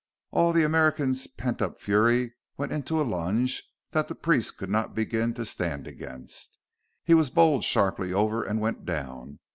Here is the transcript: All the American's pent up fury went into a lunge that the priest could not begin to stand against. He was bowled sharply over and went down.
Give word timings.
All 0.31 0.51
the 0.51 0.63
American's 0.63 1.27
pent 1.27 1.61
up 1.61 1.79
fury 1.79 2.33
went 2.57 2.71
into 2.71 2.99
a 2.99 3.05
lunge 3.05 3.61
that 3.91 4.07
the 4.07 4.15
priest 4.15 4.57
could 4.57 4.71
not 4.71 4.95
begin 4.95 5.35
to 5.35 5.45
stand 5.45 5.85
against. 5.85 6.57
He 7.03 7.13
was 7.13 7.29
bowled 7.29 7.63
sharply 7.63 8.11
over 8.11 8.43
and 8.43 8.59
went 8.59 8.83
down. 8.83 9.37